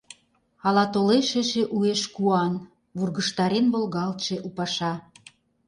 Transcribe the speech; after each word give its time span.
Ала 0.67 0.85
толеш 0.93 1.29
эше 1.41 1.63
уэш 1.75 2.01
куан, 2.15 2.53
Вургыжтарен 2.97 3.65
волгалтше 3.73 4.35
у 4.47 4.49
паша. 4.57 4.93